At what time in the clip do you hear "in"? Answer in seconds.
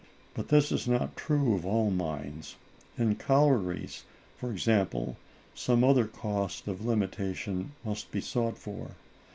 2.97-3.13